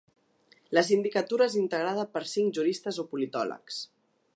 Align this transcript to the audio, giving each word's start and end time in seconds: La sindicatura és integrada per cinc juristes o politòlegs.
La 0.77 0.83
sindicatura 0.87 1.47
és 1.51 1.57
integrada 1.61 2.07
per 2.17 2.25
cinc 2.35 2.59
juristes 2.61 3.03
o 3.05 3.09
politòlegs. 3.13 3.85